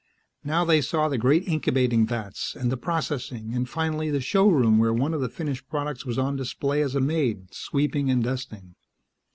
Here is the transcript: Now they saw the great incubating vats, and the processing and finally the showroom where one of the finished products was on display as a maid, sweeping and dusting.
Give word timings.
Now 0.43 0.65
they 0.65 0.81
saw 0.81 1.07
the 1.09 1.19
great 1.19 1.47
incubating 1.47 2.07
vats, 2.07 2.55
and 2.55 2.71
the 2.71 2.75
processing 2.75 3.53
and 3.53 3.69
finally 3.69 4.09
the 4.09 4.19
showroom 4.19 4.79
where 4.79 4.91
one 4.95 5.13
of 5.13 5.21
the 5.21 5.29
finished 5.29 5.69
products 5.69 6.07
was 6.07 6.17
on 6.17 6.35
display 6.35 6.81
as 6.81 6.95
a 6.95 6.99
maid, 6.99 7.53
sweeping 7.53 8.09
and 8.09 8.23
dusting. 8.23 8.73